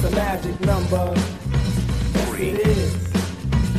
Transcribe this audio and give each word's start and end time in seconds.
That's 0.00 0.12
a 0.12 0.16
magic 0.16 0.60
number. 0.60 1.12
Yes, 1.16 2.34
it 2.38 2.66
is. 2.68 2.94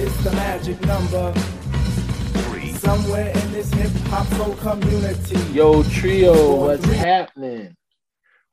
It's 0.01 0.23
the 0.25 0.31
magic 0.31 0.81
number. 0.81 1.31
Three. 1.31 2.73
Somewhere 2.73 3.29
in 3.29 3.51
this 3.53 3.71
hip 3.71 3.89
hop 4.07 4.27
soul 4.33 4.53
community. 4.55 5.37
Yo, 5.53 5.81
Trio, 5.83 6.55
what's 6.55 6.83
happening? 6.83 7.73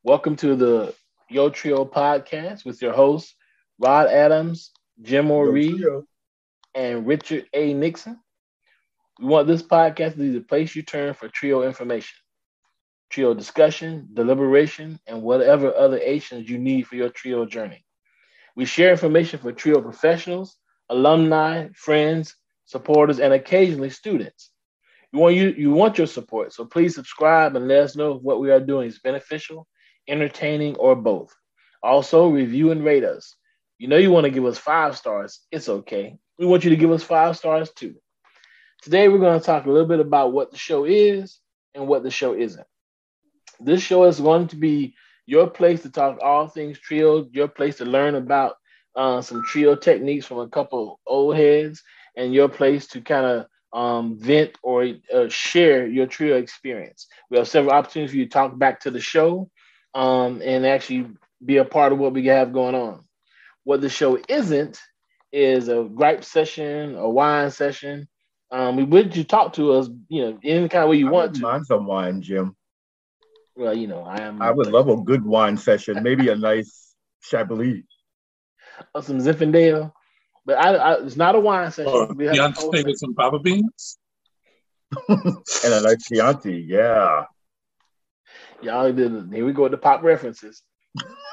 Welcome 0.04 0.36
to 0.36 0.54
the 0.54 0.94
Yo 1.28 1.50
Trio 1.50 1.84
podcast 1.84 2.64
with 2.64 2.80
your 2.80 2.92
hosts, 2.92 3.34
Rod 3.80 4.06
Adams, 4.06 4.70
Jim 5.02 5.26
Oree, 5.26 6.04
and 6.72 7.04
Richard 7.04 7.46
A. 7.52 7.74
Nixon. 7.74 8.20
We 9.18 9.26
want 9.26 9.48
this 9.48 9.64
podcast 9.64 10.12
to 10.12 10.18
be 10.18 10.30
the 10.30 10.40
place 10.40 10.76
you 10.76 10.82
turn 10.82 11.14
for 11.14 11.28
trio 11.28 11.64
information, 11.64 12.16
trio 13.10 13.34
discussion, 13.34 14.08
deliberation, 14.12 14.98
and 15.06 15.22
whatever 15.22 15.74
other 15.74 16.00
actions 16.00 16.48
you 16.48 16.58
need 16.58 16.86
for 16.86 16.96
your 16.96 17.08
trio 17.08 17.46
journey. 17.46 17.84
We 18.56 18.64
share 18.64 18.90
information 18.90 19.38
for 19.38 19.52
trio 19.52 19.80
professionals, 19.80 20.56
alumni, 20.88 21.68
friends, 21.74 22.34
supporters, 22.64 23.20
and 23.20 23.32
occasionally 23.32 23.90
students. 23.90 24.50
You 25.12 25.20
want 25.20 25.36
you, 25.36 25.54
you 25.56 25.70
want 25.70 25.98
your 25.98 26.06
support, 26.06 26.52
so 26.52 26.64
please 26.64 26.94
subscribe 26.94 27.54
and 27.56 27.68
let 27.68 27.84
us 27.84 27.96
know 27.96 28.16
if 28.16 28.22
what 28.22 28.40
we 28.40 28.50
are 28.50 28.60
doing 28.60 28.88
is 28.88 28.98
beneficial, 28.98 29.66
entertaining, 30.08 30.76
or 30.76 30.96
both. 30.96 31.34
Also, 31.82 32.28
review 32.28 32.70
and 32.72 32.84
rate 32.84 33.04
us. 33.04 33.34
You 33.78 33.88
know 33.88 33.96
you 33.96 34.10
want 34.10 34.24
to 34.24 34.30
give 34.30 34.44
us 34.44 34.58
five 34.58 34.96
stars. 34.96 35.40
It's 35.52 35.68
okay. 35.68 36.16
We 36.38 36.46
want 36.46 36.64
you 36.64 36.70
to 36.70 36.76
give 36.76 36.90
us 36.90 37.02
five 37.02 37.36
stars 37.36 37.70
too. 37.72 37.94
Today, 38.82 39.08
we're 39.08 39.18
going 39.18 39.38
to 39.38 39.44
talk 39.44 39.66
a 39.66 39.70
little 39.70 39.88
bit 39.88 40.00
about 40.00 40.32
what 40.32 40.50
the 40.50 40.58
show 40.58 40.84
is 40.84 41.38
and 41.74 41.86
what 41.86 42.02
the 42.02 42.10
show 42.10 42.34
isn't. 42.34 42.66
This 43.60 43.82
show 43.82 44.04
is 44.04 44.20
going 44.20 44.48
to 44.48 44.56
be 44.56 44.94
your 45.26 45.48
place 45.48 45.82
to 45.82 45.90
talk 45.90 46.18
all 46.22 46.48
things 46.48 46.78
trio, 46.78 47.28
your 47.32 47.48
place 47.48 47.78
to 47.78 47.84
learn 47.84 48.14
about 48.14 48.56
uh, 48.94 49.20
some 49.22 49.42
trio 49.44 49.74
techniques 49.76 50.26
from 50.26 50.38
a 50.40 50.48
couple 50.48 51.00
old 51.06 51.36
heads, 51.36 51.82
and 52.16 52.34
your 52.34 52.48
place 52.48 52.86
to 52.88 53.00
kind 53.00 53.26
of 53.26 53.46
um, 53.78 54.18
vent 54.18 54.52
or 54.62 54.86
uh, 55.14 55.28
share 55.28 55.86
your 55.86 56.06
trio 56.06 56.36
experience. 56.36 57.06
We 57.30 57.38
have 57.38 57.48
several 57.48 57.74
opportunities 57.74 58.12
for 58.12 58.16
you 58.16 58.24
to 58.26 58.30
talk 58.30 58.58
back 58.58 58.80
to 58.80 58.90
the 58.90 59.00
show 59.00 59.50
um, 59.94 60.40
and 60.44 60.66
actually 60.66 61.08
be 61.44 61.58
a 61.58 61.64
part 61.64 61.92
of 61.92 61.98
what 61.98 62.14
we 62.14 62.26
have 62.26 62.52
going 62.52 62.74
on. 62.74 63.04
What 63.64 63.80
the 63.80 63.88
show 63.90 64.18
isn't 64.28 64.80
is 65.32 65.68
a 65.68 65.84
gripe 65.84 66.24
session, 66.24 66.94
a 66.96 67.08
whine 67.08 67.50
session, 67.50 68.08
um, 68.50 68.76
we 68.76 68.84
would 68.84 69.16
you 69.16 69.24
talk 69.24 69.54
to 69.54 69.72
us, 69.72 69.88
you 70.08 70.22
know, 70.22 70.38
any 70.44 70.68
kind 70.68 70.84
of 70.84 70.90
way 70.90 70.96
you 70.96 71.08
I 71.08 71.10
want 71.10 71.34
to. 71.36 71.42
Mind 71.42 71.66
some 71.66 71.86
wine, 71.86 72.22
Jim. 72.22 72.56
Well, 73.56 73.74
you 73.74 73.86
know, 73.86 74.02
I 74.02 74.20
am. 74.20 74.42
I 74.42 74.50
would 74.50 74.70
love 74.70 74.88
a 74.88 74.96
good 74.96 75.24
wine 75.24 75.56
session, 75.56 76.02
maybe 76.02 76.28
a 76.28 76.36
nice 76.36 76.94
Chablis. 77.22 77.84
Or 78.94 79.02
some 79.02 79.18
Zinfandel, 79.18 79.92
but 80.44 80.58
I, 80.58 80.74
I, 80.74 81.04
it's 81.04 81.16
not 81.16 81.34
a 81.34 81.40
wine 81.40 81.70
session. 81.70 81.92
Or 81.92 82.06
We 82.14 82.26
have 82.26 82.36
a 82.36 82.52
whole 82.52 82.70
Beyonce 82.70 82.84
with 82.84 82.98
some 82.98 83.14
fava 83.14 83.38
beans. 83.38 83.98
and 85.08 85.42
a 85.64 85.80
nice 85.80 86.06
Chianti, 86.06 86.66
yeah. 86.68 87.24
Y'all 88.60 88.92
did. 88.92 89.32
Here 89.32 89.44
we 89.44 89.52
go 89.52 89.62
with 89.62 89.72
the 89.72 89.78
pop 89.78 90.02
references 90.02 90.62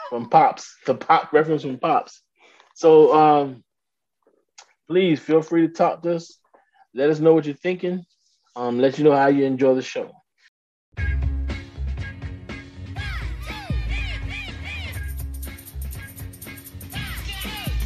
from 0.09 0.29
pops. 0.29 0.75
The 0.85 0.95
pop 0.95 1.33
reference 1.33 1.63
from 1.63 1.77
pops. 1.77 2.21
So, 2.75 3.13
um, 3.13 3.63
please 4.87 5.19
feel 5.19 5.41
free 5.41 5.67
to 5.67 5.73
talk 5.73 6.03
to 6.03 6.15
us. 6.15 6.39
Let 6.93 7.09
us 7.09 7.19
know 7.19 7.33
what 7.33 7.45
you're 7.45 7.55
thinking. 7.55 8.05
Um, 8.55 8.79
let 8.79 8.97
you 8.97 9.03
know 9.03 9.15
how 9.15 9.27
you 9.27 9.45
enjoy 9.45 9.75
the 9.75 9.81
show. 9.81 10.11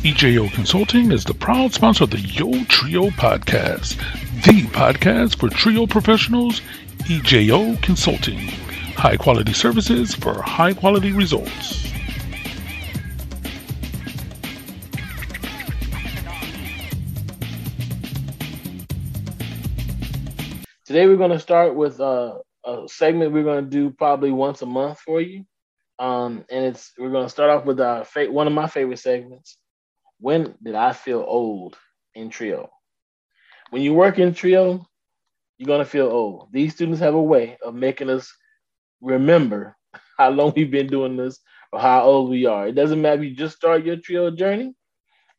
EJO 0.08 0.50
Consulting 0.54 1.12
is 1.12 1.26
the 1.26 1.34
proud 1.34 1.74
sponsor 1.74 2.06
of 2.06 2.12
the 2.12 2.20
Yo 2.22 2.64
Trio 2.70 3.10
podcast, 3.10 3.98
the 4.46 4.62
podcast 4.70 5.38
for 5.38 5.50
trio 5.50 5.86
professionals, 5.86 6.62
EJO 7.10 7.82
Consulting. 7.82 8.38
High 8.96 9.18
quality 9.18 9.52
services 9.52 10.16
for 10.16 10.42
high 10.42 10.74
quality 10.74 11.12
results. 11.12 11.92
Today 20.86 21.06
we're 21.06 21.18
going 21.18 21.32
to 21.32 21.40
start 21.40 21.76
with 21.76 22.00
uh, 22.00 22.38
a 22.64 22.84
segment 22.88 23.34
we're 23.34 23.44
going 23.44 23.66
to 23.66 23.70
do 23.70 23.90
probably 23.90 24.32
once 24.32 24.62
a 24.62 24.66
month 24.66 25.02
for 25.02 25.20
you, 25.20 25.44
um, 26.00 26.46
and 26.50 26.64
it's 26.64 26.94
we're 26.98 27.12
going 27.12 27.26
to 27.26 27.30
start 27.30 27.50
off 27.50 27.66
with 27.66 27.82
our 27.82 28.06
fa- 28.06 28.32
one 28.32 28.48
of 28.48 28.54
my 28.54 28.68
favorite 28.68 29.00
segments. 29.00 29.58
When 30.20 30.56
did 30.64 30.76
I 30.76 30.94
feel 30.94 31.24
old 31.26 31.78
in 32.16 32.30
trio? 32.30 32.70
When 33.70 33.82
you 33.82 33.94
work 33.94 34.20
in 34.20 34.34
trio, 34.34 34.86
you're 35.58 35.68
going 35.68 35.84
to 35.84 35.86
feel 35.90 36.08
old. 36.08 36.50
These 36.52 36.76
students 36.76 37.00
have 37.00 37.16
a 37.16 37.22
way 37.22 37.58
of 37.64 37.76
making 37.76 38.10
us 38.10 38.34
remember 39.02 39.76
how 40.18 40.30
long 40.30 40.54
we've 40.56 40.72
been 40.72 40.88
doing 40.88 41.18
this 41.18 41.40
or 41.72 41.80
how 41.80 42.04
old 42.04 42.30
we 42.30 42.46
are. 42.46 42.68
It 42.68 42.76
doesn't 42.76 43.02
matter 43.02 43.22
if 43.22 43.30
you 43.30 43.36
just 43.36 43.58
start 43.58 43.86
your 43.86 43.98
trio 43.98 44.32
journey 44.32 44.74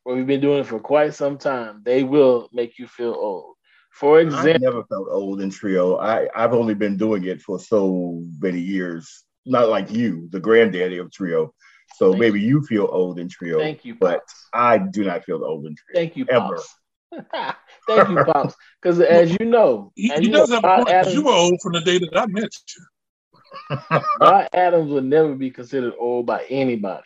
or 0.05 0.15
we've 0.15 0.27
been 0.27 0.41
doing 0.41 0.59
it 0.59 0.67
for 0.67 0.79
quite 0.79 1.13
some 1.13 1.37
time. 1.37 1.81
They 1.83 2.03
will 2.03 2.49
make 2.53 2.79
you 2.79 2.87
feel 2.87 3.13
old. 3.13 3.55
For 3.91 4.19
example, 4.19 4.49
I 4.49 4.57
never 4.57 4.83
felt 4.85 5.07
old 5.09 5.41
in 5.41 5.49
trio. 5.49 5.97
I, 5.97 6.27
I've 6.35 6.53
only 6.53 6.73
been 6.73 6.97
doing 6.97 7.25
it 7.25 7.41
for 7.41 7.59
so 7.59 8.23
many 8.39 8.59
years. 8.59 9.23
Not 9.45 9.69
like 9.69 9.91
you, 9.91 10.29
the 10.31 10.39
granddaddy 10.39 10.97
of 10.97 11.11
trio. 11.11 11.53
So 11.95 12.11
Thank 12.11 12.19
maybe 12.19 12.41
you 12.41 12.61
feel 12.61 12.87
old 12.91 13.19
in 13.19 13.29
trio. 13.29 13.59
Thank 13.59 13.85
you, 13.85 13.95
but 13.95 14.19
Pops. 14.19 14.49
I 14.53 14.77
do 14.77 15.03
not 15.03 15.25
feel 15.25 15.43
old 15.43 15.65
in 15.65 15.75
trio. 15.75 15.95
Thank 15.95 16.15
you, 16.15 16.25
Ever. 16.29 16.55
Pops. 16.55 17.55
Thank 17.87 18.09
you, 18.09 18.17
Pops. 18.17 18.55
Because 18.81 18.99
as 19.01 19.31
you 19.39 19.45
know, 19.45 19.91
He, 19.95 20.11
as 20.11 20.19
he 20.21 20.27
you 20.27 20.31
does 20.31 20.49
know, 20.49 20.55
have 20.55 20.63
a 20.63 20.67
Rod 20.67 20.89
Adams, 20.89 21.15
You 21.15 21.25
were 21.25 21.33
old 21.33 21.59
from 21.61 21.73
the 21.73 21.81
day 21.81 21.97
that 21.99 22.15
I 22.15 22.25
met 22.27 22.49
you. 22.77 23.99
Rod 24.19 24.49
Adams 24.53 24.91
will 24.91 25.01
never 25.01 25.35
be 25.35 25.51
considered 25.51 25.93
old 25.99 26.25
by 26.25 26.43
anybody. 26.49 27.03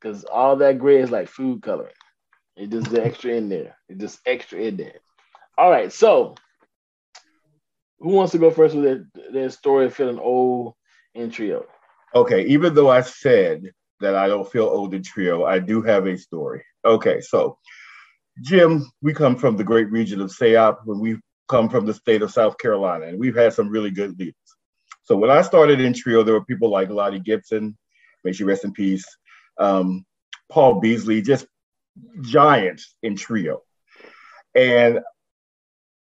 Because 0.00 0.24
all 0.24 0.56
that 0.56 0.78
gray 0.78 1.00
is 1.00 1.10
like 1.10 1.28
food 1.28 1.62
coloring. 1.62 1.94
It 2.56 2.70
just 2.70 2.94
extra 2.94 3.32
in 3.32 3.48
there. 3.48 3.76
It 3.88 3.98
just 3.98 4.20
extra 4.26 4.60
in 4.60 4.76
there. 4.76 5.00
All 5.56 5.70
right, 5.70 5.92
so 5.92 6.34
who 7.98 8.10
wants 8.10 8.32
to 8.32 8.38
go 8.38 8.50
first 8.50 8.74
with 8.74 8.84
their, 8.84 9.06
their 9.32 9.50
story 9.50 9.86
of 9.86 9.94
feeling 9.94 10.18
old 10.18 10.74
in 11.14 11.30
trio? 11.30 11.64
Okay, 12.14 12.44
even 12.46 12.74
though 12.74 12.90
I 12.90 13.00
said 13.00 13.72
that 14.00 14.14
I 14.14 14.28
don't 14.28 14.50
feel 14.50 14.64
old 14.64 14.94
in 14.94 15.02
trio, 15.02 15.44
I 15.44 15.58
do 15.58 15.82
have 15.82 16.06
a 16.06 16.16
story. 16.16 16.64
Okay, 16.84 17.20
so 17.20 17.58
Jim, 18.42 18.90
we 19.00 19.14
come 19.14 19.36
from 19.36 19.56
the 19.56 19.64
great 19.64 19.90
region 19.90 20.20
of 20.20 20.30
SAEOPP 20.30 20.78
when 20.84 20.98
we 20.98 21.18
come 21.48 21.68
from 21.68 21.86
the 21.86 21.94
state 21.94 22.22
of 22.22 22.32
South 22.32 22.58
Carolina, 22.58 23.06
and 23.06 23.18
we've 23.18 23.36
had 23.36 23.52
some 23.52 23.68
really 23.68 23.90
good 23.90 24.18
leaders. 24.18 24.34
So 25.04 25.16
when 25.16 25.30
I 25.30 25.42
started 25.42 25.80
in 25.80 25.92
trio, 25.92 26.22
there 26.22 26.34
were 26.34 26.44
people 26.44 26.70
like 26.70 26.88
Lottie 26.88 27.20
Gibson, 27.20 27.76
may 28.24 28.32
she 28.32 28.44
rest 28.44 28.64
in 28.64 28.72
peace, 28.72 29.04
um, 29.58 30.04
Paul 30.50 30.80
Beasley, 30.80 31.22
just 31.22 31.46
giants 32.22 32.94
in 33.02 33.16
trio. 33.16 33.62
And 34.54 35.00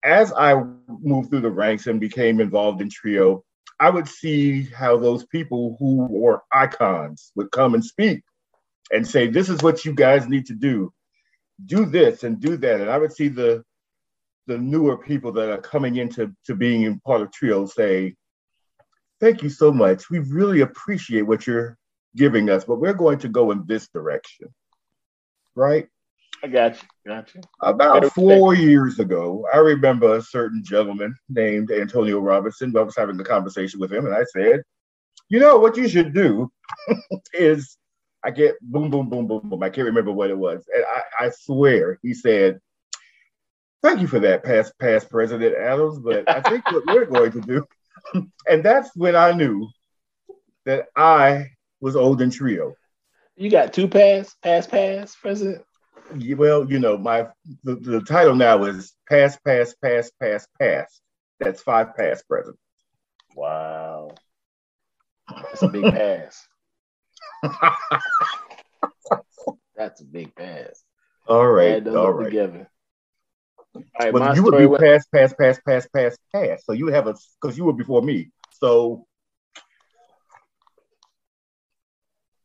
as 0.04 0.32
I 0.32 0.62
moved 0.86 1.30
through 1.30 1.40
the 1.40 1.50
ranks 1.50 1.86
and 1.86 1.98
became 1.98 2.40
involved 2.40 2.82
in 2.82 2.90
trio, 2.90 3.44
I 3.80 3.90
would 3.90 4.08
see 4.08 4.62
how 4.62 4.96
those 4.96 5.24
people 5.26 5.76
who 5.78 6.06
were 6.08 6.42
icons 6.52 7.32
would 7.34 7.50
come 7.50 7.74
and 7.74 7.84
speak 7.84 8.22
and 8.92 9.06
say, 9.06 9.26
This 9.26 9.48
is 9.48 9.62
what 9.62 9.84
you 9.84 9.94
guys 9.94 10.28
need 10.28 10.46
to 10.46 10.54
do. 10.54 10.92
Do 11.66 11.84
this 11.84 12.24
and 12.24 12.40
do 12.40 12.56
that. 12.56 12.80
And 12.80 12.90
I 12.90 12.98
would 12.98 13.12
see 13.12 13.28
the 13.28 13.64
the 14.46 14.58
newer 14.58 14.98
people 14.98 15.32
that 15.32 15.50
are 15.50 15.60
coming 15.60 15.96
into 15.96 16.30
to 16.44 16.54
being 16.54 16.82
in 16.82 17.00
part 17.00 17.22
of 17.22 17.32
trio 17.32 17.66
say, 17.66 18.14
Thank 19.20 19.42
you 19.42 19.48
so 19.48 19.72
much. 19.72 20.10
We 20.10 20.18
really 20.18 20.60
appreciate 20.60 21.22
what 21.22 21.46
you're 21.46 21.78
giving 22.16 22.50
us, 22.50 22.64
but 22.64 22.80
we're 22.80 22.94
going 22.94 23.18
to 23.20 23.28
go 23.28 23.50
in 23.50 23.64
this 23.66 23.88
direction. 23.88 24.48
Right? 25.56 25.88
I 26.44 26.46
got 26.46 26.74
you. 26.74 26.88
Got 27.06 27.34
you. 27.34 27.40
About 27.62 28.12
four 28.12 28.52
years 28.54 28.98
ago, 28.98 29.46
I 29.50 29.56
remember 29.56 30.16
a 30.16 30.22
certain 30.22 30.62
gentleman 30.62 31.14
named 31.30 31.70
Antonio 31.70 32.18
Robinson. 32.18 32.76
I 32.76 32.82
was 32.82 32.94
having 32.94 33.18
a 33.18 33.24
conversation 33.24 33.80
with 33.80 33.90
him, 33.90 34.04
and 34.04 34.14
I 34.14 34.24
said, 34.24 34.60
You 35.30 35.40
know, 35.40 35.56
what 35.56 35.78
you 35.78 35.88
should 35.88 36.12
do 36.12 36.52
is 37.32 37.78
I 38.22 38.30
get 38.30 38.56
boom, 38.60 38.90
boom, 38.90 39.08
boom, 39.08 39.26
boom, 39.26 39.48
boom. 39.48 39.62
I 39.62 39.70
can't 39.70 39.86
remember 39.86 40.12
what 40.12 40.28
it 40.28 40.36
was. 40.36 40.68
And 40.74 40.84
I, 40.84 41.24
I 41.24 41.30
swear 41.30 41.98
he 42.02 42.12
said, 42.12 42.60
Thank 43.82 44.02
you 44.02 44.06
for 44.06 44.20
that, 44.20 44.44
past 44.44 44.74
past 44.78 45.08
President 45.08 45.56
Adams. 45.56 45.98
But 45.98 46.28
I 46.28 46.42
think 46.42 46.70
what 46.70 46.84
we're 46.86 47.06
going 47.06 47.32
to 47.32 47.40
do, 47.40 48.28
and 48.46 48.62
that's 48.62 48.90
when 48.94 49.16
I 49.16 49.32
knew 49.32 49.66
that 50.66 50.88
I 50.94 51.52
was 51.80 51.96
old 51.96 52.20
in 52.20 52.28
trio. 52.28 52.74
You 53.34 53.50
got 53.50 53.72
two 53.72 53.88
pass, 53.88 54.36
pass, 54.42 54.66
pass, 54.66 55.16
President. 55.16 55.64
Well, 56.12 56.70
you 56.70 56.78
know, 56.78 56.96
my 56.98 57.28
the, 57.64 57.76
the 57.76 58.00
title 58.02 58.34
now 58.34 58.64
is 58.64 58.94
pass, 59.08 59.38
pass, 59.44 59.74
pass, 59.82 60.10
pass, 60.20 60.46
pass. 60.60 61.00
That's 61.40 61.62
five 61.62 61.96
pass 61.96 62.22
present. 62.22 62.56
Wow. 63.34 64.10
That's 65.28 65.62
a 65.62 65.68
big 65.68 65.84
pass. 65.84 66.46
That's 69.76 70.00
a 70.00 70.04
big 70.04 70.34
pass. 70.34 70.84
All 71.26 71.46
right, 71.46 71.86
all 71.88 72.12
right. 72.12 72.24
Together. 72.26 72.68
All 73.74 73.82
right, 73.98 74.12
well, 74.12 74.34
you 74.36 74.42
would 74.44 74.58
be 74.58 74.68
pass, 74.78 75.06
pass, 75.06 75.32
pass, 75.32 75.58
pass, 75.66 75.88
pass, 75.88 76.16
pass. 76.32 76.64
So 76.64 76.72
you 76.72 76.84
would 76.84 76.94
have 76.94 77.06
a 77.06 77.14
because 77.40 77.58
you 77.58 77.64
were 77.64 77.72
before 77.72 78.02
me. 78.02 78.30
So 78.52 79.06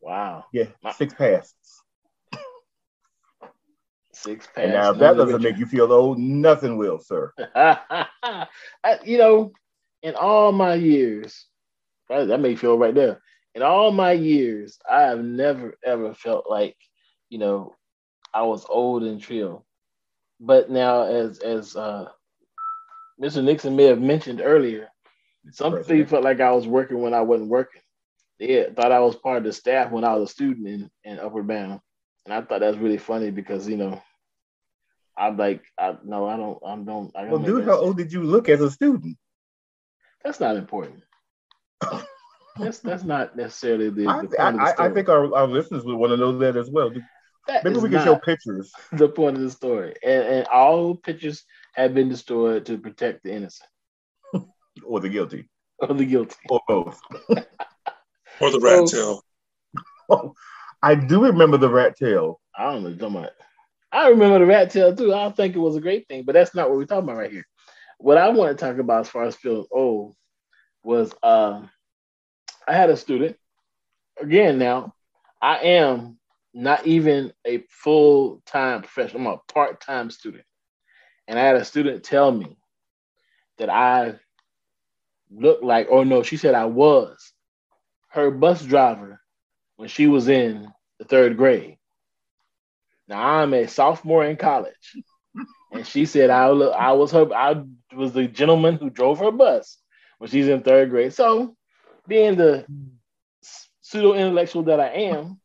wow, 0.01 0.45
yeah, 0.53 0.67
my... 0.81 0.91
six 0.93 1.13
passes. 1.13 1.53
Six 4.23 4.47
passes. 4.47 4.63
And 4.65 4.73
now, 4.73 4.91
if 4.91 4.99
that 4.99 5.17
doesn't 5.17 5.41
make 5.41 5.57
you 5.57 5.65
feel 5.65 5.91
old, 5.91 6.19
nothing 6.19 6.77
will, 6.77 6.99
sir. 6.99 7.33
I, 7.55 8.47
you 9.05 9.17
know, 9.17 9.53
in 10.03 10.15
all 10.15 10.51
my 10.51 10.75
years, 10.75 11.45
that 12.09 12.39
may 12.41 12.55
feel 12.55 12.77
right 12.77 12.93
there. 12.93 13.21
In 13.55 13.61
all 13.63 13.91
my 13.91 14.11
years, 14.11 14.79
I 14.89 15.01
have 15.03 15.23
never 15.23 15.75
ever 15.85 16.13
felt 16.13 16.49
like, 16.49 16.75
you 17.29 17.39
know, 17.39 17.75
I 18.33 18.43
was 18.43 18.65
old 18.67 19.03
and 19.03 19.21
trio. 19.21 19.65
But 20.39 20.69
now, 20.69 21.03
as 21.03 21.39
as 21.39 21.75
uh, 21.75 22.07
Mr. 23.21 23.43
Nixon 23.43 23.75
may 23.75 23.85
have 23.85 24.01
mentioned 24.01 24.41
earlier, 24.43 24.89
some 25.51 25.81
people 25.83 26.05
felt 26.05 26.23
like 26.23 26.41
I 26.41 26.51
was 26.51 26.67
working 26.67 27.01
when 27.01 27.13
I 27.13 27.21
wasn't 27.21 27.49
working. 27.49 27.81
They 28.39 28.67
thought 28.75 28.91
I 28.91 28.99
was 28.99 29.15
part 29.15 29.37
of 29.39 29.43
the 29.43 29.53
staff 29.53 29.91
when 29.91 30.03
I 30.03 30.15
was 30.15 30.29
a 30.29 30.33
student 30.33 30.67
in, 30.67 30.91
in 31.03 31.19
Upward 31.19 31.47
Bound. 31.47 31.79
And 32.25 32.33
I 32.33 32.41
thought 32.41 32.59
that 32.61 32.67
was 32.67 32.77
really 32.77 32.97
funny 32.97 33.31
because, 33.31 33.67
you 33.67 33.77
know, 33.77 34.01
I'm 35.19 35.35
like, 35.35 35.63
I 35.77 35.97
no, 36.03 36.27
I 36.27 36.37
don't, 36.37 36.57
I 36.65 36.75
don't. 36.77 37.11
I 37.15 37.21
don't 37.23 37.31
well, 37.31 37.41
dude, 37.41 37.65
how 37.65 37.77
old 37.77 37.97
did 37.97 38.13
you 38.13 38.23
look 38.23 38.47
as 38.47 38.61
a 38.61 38.71
student? 38.71 39.17
That's 40.23 40.39
not 40.39 40.55
important. 40.55 41.03
that's 42.57 42.79
that's 42.79 43.03
not 43.03 43.35
necessarily 43.35 43.89
the. 43.89 44.07
I, 44.07 44.25
the 44.25 44.41
I, 44.41 44.85
I, 44.85 44.89
think 44.89 45.09
our, 45.09 45.35
our 45.35 45.47
listeners 45.47 45.83
would 45.83 45.97
want 45.97 46.11
to 46.11 46.17
know 46.17 46.37
that 46.37 46.55
as 46.55 46.71
well. 46.71 46.91
That 47.47 47.65
Maybe 47.65 47.79
we 47.79 47.89
can 47.89 48.03
show 48.03 48.15
pictures. 48.15 48.71
The 48.93 49.09
point 49.09 49.35
of 49.35 49.43
the 49.43 49.51
story, 49.51 49.93
and, 50.03 50.23
and 50.23 50.47
all 50.47 50.95
pictures 50.95 51.43
have 51.73 51.93
been 51.93 52.07
destroyed 52.07 52.65
to 52.67 52.77
protect 52.77 53.23
the 53.23 53.33
innocent, 53.33 53.69
or 54.85 55.01
the 55.01 55.09
guilty, 55.09 55.49
or 55.79 55.93
the 55.93 56.05
guilty, 56.05 56.35
or 56.49 56.61
both, 56.65 57.01
or 57.29 58.51
the 58.51 58.59
rat 58.61 58.87
tail. 58.87 59.21
I 60.81 60.95
do 60.95 61.25
remember 61.25 61.57
the 61.57 61.69
rat 61.69 61.97
tail. 61.97 62.39
I 62.57 62.71
don't 62.71 62.83
know. 62.83 62.93
Talking 62.95 63.17
about. 63.17 63.31
I 63.91 64.09
remember 64.09 64.39
the 64.39 64.45
rat 64.45 64.69
tail 64.69 64.95
too. 64.95 65.13
I 65.13 65.31
think 65.31 65.55
it 65.55 65.59
was 65.59 65.75
a 65.75 65.81
great 65.81 66.07
thing, 66.07 66.23
but 66.23 66.33
that's 66.33 66.53
not 66.53 66.69
what 66.69 66.77
we're 66.77 66.85
talking 66.85 67.05
about 67.05 67.17
right 67.17 67.31
here. 67.31 67.47
What 67.97 68.17
I 68.17 68.29
want 68.29 68.57
to 68.57 68.65
talk 68.65 68.77
about 68.77 69.01
as 69.01 69.09
far 69.09 69.25
as 69.25 69.35
feeling 69.35 69.65
old 69.71 70.15
was 70.83 71.13
uh, 71.23 71.61
I 72.67 72.73
had 72.73 72.89
a 72.89 72.97
student. 72.97 73.35
Again, 74.21 74.59
now 74.59 74.93
I 75.41 75.57
am 75.59 76.19
not 76.53 76.85
even 76.85 77.33
a 77.45 77.63
full 77.69 78.41
time 78.45 78.81
professional. 78.81 79.21
I'm 79.21 79.33
a 79.33 79.53
part 79.53 79.81
time 79.81 80.11
student, 80.11 80.43
and 81.27 81.39
I 81.39 81.43
had 81.43 81.55
a 81.55 81.65
student 81.65 82.03
tell 82.03 82.31
me 82.31 82.57
that 83.57 83.69
I 83.69 84.19
looked 85.31 85.63
like, 85.63 85.87
oh 85.89 86.03
no, 86.03 86.23
she 86.23 86.37
said 86.37 86.53
I 86.55 86.65
was 86.65 87.33
her 88.09 88.31
bus 88.31 88.63
driver 88.63 89.21
when 89.77 89.89
she 89.89 90.07
was 90.07 90.27
in 90.27 90.71
the 90.99 91.05
third 91.05 91.37
grade. 91.37 91.78
Now 93.09 93.23
I'm 93.23 93.55
a 93.55 93.67
sophomore 93.67 94.23
in 94.23 94.37
college, 94.37 94.95
and 95.71 95.85
she 95.85 96.05
said 96.05 96.29
I 96.29 96.45
I 96.49 96.91
was 96.91 97.11
her, 97.11 97.27
I 97.33 97.63
was 97.95 98.13
the 98.13 98.27
gentleman 98.27 98.75
who 98.75 98.91
drove 98.91 99.17
her 99.19 99.31
bus 99.31 99.79
when 100.19 100.29
she's 100.29 100.47
in 100.47 100.61
third 100.61 100.91
grade. 100.91 101.13
So, 101.13 101.55
being 102.07 102.35
the 102.35 102.67
pseudo 103.81 104.13
intellectual 104.13 104.63
that 104.63 104.79
I 104.79 104.89
am, 104.89 105.39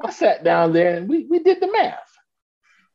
I 0.00 0.10
sat 0.12 0.44
down 0.44 0.72
there 0.72 0.94
and 0.94 1.08
we, 1.08 1.26
we 1.28 1.40
did 1.40 1.60
the 1.60 1.72
math, 1.72 1.98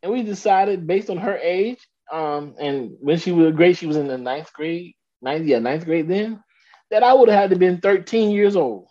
and 0.01 0.13
we 0.13 0.23
decided 0.23 0.87
based 0.87 1.09
on 1.09 1.17
her 1.17 1.37
age, 1.37 1.85
um, 2.09 2.55
and 2.57 2.95
when 3.01 3.19
she 3.19 3.33
was 3.33 3.53
grade, 3.53 3.77
she 3.77 3.87
was 3.87 3.97
in 3.97 4.07
the 4.07 4.17
ninth 4.17 4.53
grade, 4.53 4.95
ninth 5.21 5.45
yeah 5.45 5.59
ninth 5.59 5.83
grade 5.83 6.07
then, 6.07 6.41
that 6.91 7.03
I 7.03 7.13
would 7.13 7.27
have 7.27 7.41
had 7.41 7.49
to 7.49 7.57
been 7.57 7.81
13 7.81 8.31
years 8.31 8.55
old 8.55 8.87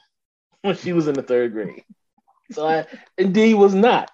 when 0.60 0.76
she 0.76 0.92
was 0.92 1.08
in 1.08 1.14
the 1.14 1.22
third 1.22 1.52
grade. 1.52 1.84
So 2.52 2.68
I 2.68 2.86
indeed 3.16 3.54
was 3.54 3.74
not 3.74 4.10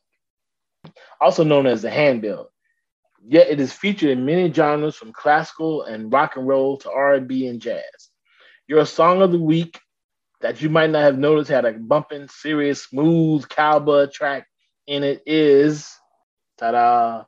also 1.21 1.43
known 1.43 1.67
as 1.67 1.83
the 1.83 1.91
handbell. 1.91 2.53
Yet 3.27 3.49
it 3.49 3.59
is 3.59 3.73
featured 3.73 4.11
in 4.11 4.25
many 4.25 4.53
genres 4.53 4.95
from 4.95 5.13
classical 5.13 5.83
and 5.83 6.13
rock 6.13 6.37
and 6.37 6.47
roll 6.47 6.77
to 6.79 6.89
R&B 6.89 7.49
and 7.49 7.61
jazz. 7.61 8.11
Your 8.69 8.87
song 8.87 9.23
of 9.23 9.33
the 9.33 9.41
week 9.41 9.81
that 10.41 10.63
you 10.63 10.71
might 10.71 10.91
not 10.91 11.03
have 11.03 11.19
noticed 11.19 11.51
had 11.51 11.65
a 11.65 11.73
bumping, 11.73 12.29
serious, 12.29 12.85
smooth 12.85 13.49
cowbell 13.49 14.07
track 14.07 14.47
in 14.87 15.03
it 15.03 15.21
is 15.27 15.93
ta-da. 16.59 17.25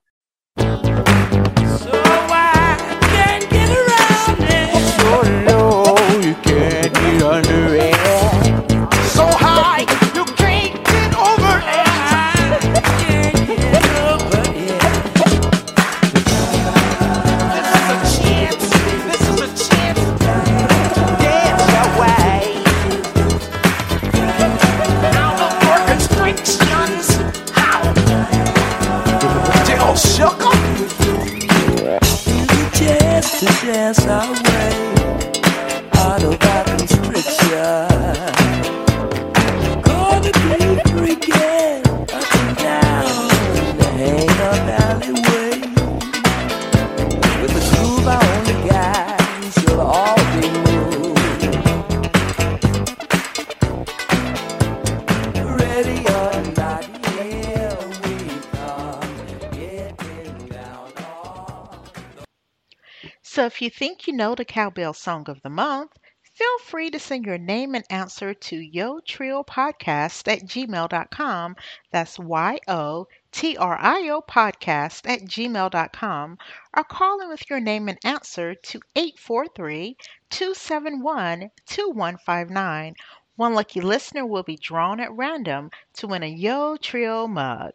So 63.42 63.46
if 63.46 63.60
you 63.60 63.70
think 63.70 64.06
you 64.06 64.12
know 64.12 64.36
the 64.36 64.44
cowbell 64.44 64.94
song 64.94 65.28
of 65.28 65.42
the 65.42 65.50
month, 65.50 65.98
feel 66.22 66.58
free 66.60 66.90
to 66.90 67.00
send 67.00 67.26
your 67.26 67.38
name 67.38 67.74
and 67.74 67.84
answer 67.90 68.34
to 68.34 68.56
Yo 68.56 69.00
Trio 69.00 69.42
Podcast 69.42 70.32
at 70.32 70.44
gmail.com. 70.44 71.56
That's 71.90 72.20
Y 72.20 72.60
O 72.68 73.08
T 73.32 73.56
R 73.56 73.76
I 73.76 74.08
O 74.10 74.20
podcast 74.20 75.10
at 75.10 75.22
gmail.com 75.22 76.38
or 76.76 76.84
call 76.84 77.20
in 77.20 77.30
with 77.30 77.50
your 77.50 77.58
name 77.58 77.88
and 77.88 77.98
answer 78.04 78.54
to 78.54 78.80
843 78.94 79.96
271 80.30 81.50
2159. 81.66 82.94
One 83.34 83.54
lucky 83.54 83.80
listener 83.80 84.24
will 84.24 84.44
be 84.44 84.56
drawn 84.56 85.00
at 85.00 85.10
random 85.10 85.72
to 85.94 86.06
win 86.06 86.22
a 86.22 86.28
Yo 86.28 86.76
Trio 86.76 87.26
mug. 87.26 87.72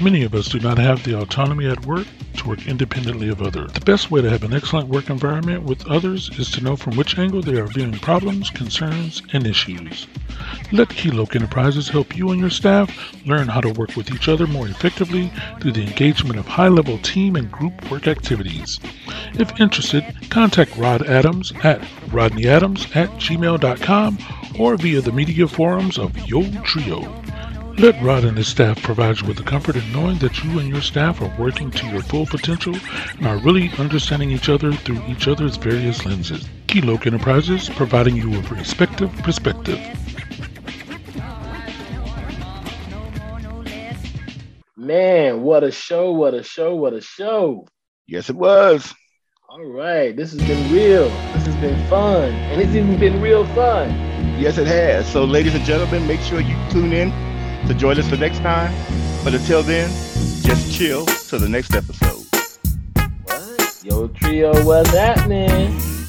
Many 0.00 0.22
of 0.22 0.34
us 0.34 0.48
do 0.48 0.58
not 0.58 0.78
have 0.78 1.04
the 1.04 1.20
autonomy 1.20 1.66
at 1.66 1.84
work 1.84 2.06
to 2.38 2.48
work 2.48 2.66
independently 2.66 3.28
of 3.28 3.42
others. 3.42 3.70
The 3.74 3.80
best 3.80 4.10
way 4.10 4.22
to 4.22 4.30
have 4.30 4.44
an 4.44 4.54
excellent 4.54 4.88
work 4.88 5.10
environment 5.10 5.64
with 5.64 5.86
others 5.88 6.30
is 6.38 6.50
to 6.52 6.62
know 6.62 6.74
from 6.74 6.96
which 6.96 7.18
angle 7.18 7.42
they 7.42 7.60
are 7.60 7.66
viewing 7.66 7.98
problems, 7.98 8.48
concerns, 8.48 9.20
and 9.34 9.46
issues. 9.46 10.06
Let 10.72 10.88
Keyloke 10.88 11.36
Enterprises 11.36 11.90
help 11.90 12.16
you 12.16 12.30
and 12.30 12.40
your 12.40 12.48
staff 12.48 13.14
learn 13.26 13.48
how 13.48 13.60
to 13.60 13.74
work 13.74 13.94
with 13.94 14.10
each 14.10 14.26
other 14.26 14.46
more 14.46 14.68
effectively 14.68 15.30
through 15.60 15.72
the 15.72 15.86
engagement 15.86 16.38
of 16.38 16.48
high 16.48 16.68
level 16.68 16.96
team 16.96 17.36
and 17.36 17.52
group 17.52 17.90
work 17.90 18.08
activities. 18.08 18.80
If 19.34 19.60
interested, 19.60 20.02
contact 20.30 20.78
Rod 20.78 21.06
Adams 21.06 21.52
at 21.62 21.82
rodneyadams 22.08 22.96
at 22.96 23.10
gmail.com 23.18 24.18
or 24.58 24.76
via 24.76 25.02
the 25.02 25.12
media 25.12 25.46
forums 25.46 25.98
of 25.98 26.16
Yo 26.26 26.50
Trio. 26.62 27.22
Let 27.80 28.02
Rod 28.02 28.24
and 28.24 28.36
his 28.36 28.46
staff 28.46 28.82
provide 28.82 29.22
you 29.22 29.26
with 29.26 29.38
the 29.38 29.42
comfort 29.42 29.74
in 29.74 29.90
knowing 29.90 30.18
that 30.18 30.44
you 30.44 30.58
and 30.58 30.68
your 30.68 30.82
staff 30.82 31.22
are 31.22 31.34
working 31.38 31.70
to 31.70 31.86
your 31.86 32.02
full 32.02 32.26
potential 32.26 32.76
and 33.16 33.26
are 33.26 33.38
really 33.38 33.70
understanding 33.78 34.30
each 34.30 34.50
other 34.50 34.70
through 34.70 35.02
each 35.06 35.26
other's 35.26 35.56
various 35.56 36.04
lenses. 36.04 36.46
Keyloke 36.66 37.06
Enterprises, 37.06 37.70
providing 37.70 38.16
you 38.16 38.28
with 38.28 38.50
respective 38.50 39.10
perspective. 39.22 39.78
Man, 44.76 45.40
what 45.40 45.64
a 45.64 45.72
show, 45.72 46.12
what 46.12 46.34
a 46.34 46.42
show, 46.42 46.74
what 46.74 46.92
a 46.92 47.00
show. 47.00 47.66
Yes, 48.06 48.28
it 48.28 48.36
was. 48.36 48.92
All 49.48 49.64
right, 49.64 50.14
this 50.14 50.32
has 50.32 50.46
been 50.46 50.70
real. 50.70 51.08
This 51.32 51.46
has 51.46 51.56
been 51.56 51.88
fun. 51.88 52.30
And 52.30 52.60
it's 52.60 52.74
even 52.74 53.00
been 53.00 53.22
real 53.22 53.46
fun. 53.54 53.88
Yes, 54.38 54.58
it 54.58 54.66
has. 54.66 55.10
So, 55.10 55.24
ladies 55.24 55.54
and 55.54 55.64
gentlemen, 55.64 56.06
make 56.06 56.20
sure 56.20 56.42
you 56.42 56.58
tune 56.68 56.92
in 56.92 57.29
to 57.66 57.74
join 57.74 57.98
us 57.98 58.08
the 58.08 58.16
next 58.16 58.38
time. 58.38 58.72
But 59.24 59.34
until 59.34 59.62
then, 59.62 59.88
just 60.42 60.72
chill 60.72 61.06
till 61.06 61.38
the 61.38 61.48
next 61.48 61.74
episode. 61.74 62.24
What? 63.24 63.82
Yo, 63.84 64.08
Trio, 64.08 64.52
what's 64.64 64.90
happening? 64.90 65.99